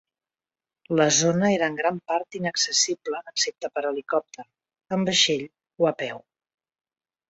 La 0.99 1.05
zona 1.17 1.51
era 1.57 1.67
en 1.73 1.77
gran 1.81 1.99
part 2.13 2.39
inaccessible 2.41 3.21
excepte 3.35 3.73
per 3.77 3.87
helicòpter, 3.93 4.49
en 4.99 5.09
vaixell 5.13 5.49
o 5.51 5.95
a 5.95 5.97
peu. 6.05 6.29